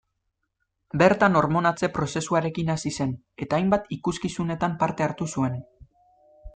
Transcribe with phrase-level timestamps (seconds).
[1.01, 3.13] Bertan hormonatze-prozesuarekin hasi zen
[3.47, 5.65] eta hainbat ikuskizunetan parte hartu zuen.